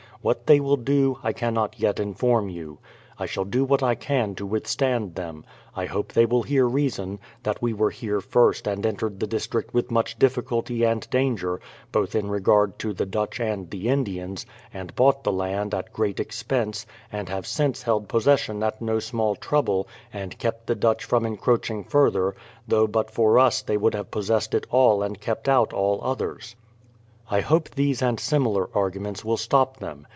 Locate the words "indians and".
13.89-14.93